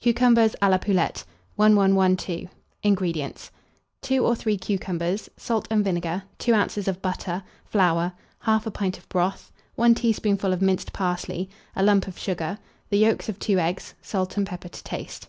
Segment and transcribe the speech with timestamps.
[0.00, 1.24] CUCUMBERS A LA POULETTE.
[1.56, 2.44] 1112.
[2.84, 3.50] INGREDIENTS.
[4.02, 6.86] 2 or 3 cucumbers, salt and vinegar, 2 oz.
[6.86, 8.12] of butter, flour,
[8.44, 12.58] 1/2 pint of broth, 1 teaspoonful of minced parsley, a lump of sugar,
[12.90, 15.26] the yolks of 2 eggs, salt and pepper to taste.